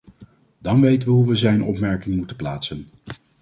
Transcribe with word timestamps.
Dan 0.59 0.81
weten 0.81 1.07
we 1.07 1.13
hoe 1.13 1.27
we 1.27 1.35
zijn 1.35 1.63
opmerking 1.63 2.15
moeten 2.15 2.35
plaatsen! 2.35 2.87